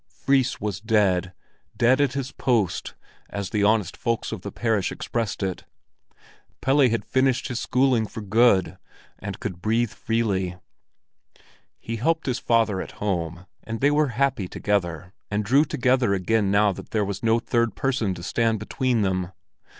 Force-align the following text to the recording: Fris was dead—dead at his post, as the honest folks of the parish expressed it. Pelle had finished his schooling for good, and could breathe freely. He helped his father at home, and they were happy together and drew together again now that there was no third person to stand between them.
Fris 0.09 0.59
was 0.59 0.81
dead—dead 0.81 2.01
at 2.01 2.13
his 2.13 2.31
post, 2.31 2.95
as 3.29 3.51
the 3.51 3.63
honest 3.63 3.95
folks 3.95 4.31
of 4.31 4.41
the 4.41 4.51
parish 4.51 4.91
expressed 4.91 5.43
it. 5.43 5.63
Pelle 6.59 6.89
had 6.89 7.05
finished 7.05 7.49
his 7.49 7.59
schooling 7.61 8.07
for 8.07 8.21
good, 8.21 8.79
and 9.19 9.39
could 9.39 9.61
breathe 9.61 9.91
freely. 9.91 10.57
He 11.79 11.97
helped 11.97 12.25
his 12.25 12.39
father 12.39 12.81
at 12.81 12.93
home, 12.93 13.45
and 13.63 13.79
they 13.79 13.91
were 13.91 14.07
happy 14.17 14.47
together 14.47 15.13
and 15.29 15.45
drew 15.45 15.65
together 15.65 16.15
again 16.15 16.49
now 16.49 16.71
that 16.71 16.89
there 16.89 17.05
was 17.05 17.21
no 17.21 17.37
third 17.37 17.75
person 17.75 18.15
to 18.15 18.23
stand 18.23 18.57
between 18.57 19.03
them. 19.03 19.31